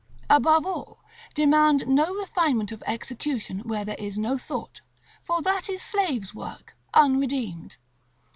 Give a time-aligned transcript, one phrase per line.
[0.31, 1.03] Above all,
[1.35, 4.81] demand no refinement of execution where there is no thought,
[5.21, 7.77] for that is slaves' work, unredeemed.